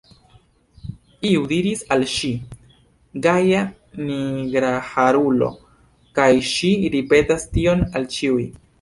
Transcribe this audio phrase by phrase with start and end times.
[1.31, 2.31] Iu diris al ŝi:
[3.27, 3.61] gaja
[4.09, 5.53] nigraharulo,
[6.19, 8.45] kaj ŝi ripetas tion al ĉiuj.